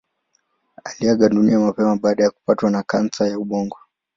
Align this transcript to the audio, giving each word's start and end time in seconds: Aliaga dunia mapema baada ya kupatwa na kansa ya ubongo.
Aliaga 0.83 1.29
dunia 1.29 1.59
mapema 1.59 1.95
baada 1.95 2.23
ya 2.23 2.29
kupatwa 2.31 2.71
na 2.71 2.83
kansa 2.83 3.27
ya 3.27 3.39
ubongo. 3.39 3.77